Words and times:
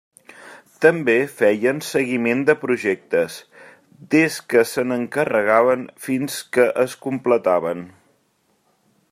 També 0.85 1.17
feien 1.41 1.81
seguiment 1.87 2.41
de 2.47 2.55
projectes, 2.61 3.35
des 4.15 4.39
que 4.55 4.65
se 4.71 4.87
n'encarregaven 4.93 5.85
fins 6.07 6.41
que 6.59 6.67
es 6.87 6.99
completaven. 7.07 7.87